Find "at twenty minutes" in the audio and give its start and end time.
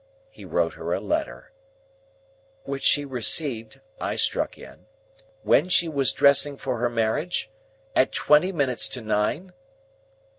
7.95-8.87